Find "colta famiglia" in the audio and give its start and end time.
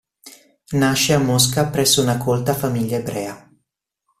2.17-2.97